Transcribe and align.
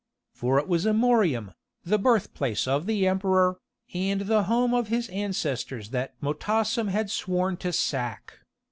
For 0.33 0.57
it 0.57 0.67
was 0.67 0.87
Amorium, 0.87 1.53
the 1.85 1.99
birth 1.99 2.33
place 2.33 2.67
of 2.67 2.87
the 2.87 3.05
Emperor, 3.07 3.59
and 3.93 4.21
the 4.21 4.45
home 4.45 4.73
of 4.73 4.87
his 4.87 5.07
ancestors 5.09 5.91
that 5.91 6.19
Motassem 6.19 6.87
had 6.87 7.11
sworn 7.11 7.55
to 7.57 7.71
sack. 7.71 8.39